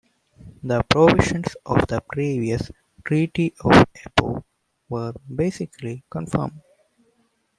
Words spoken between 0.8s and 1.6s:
provisions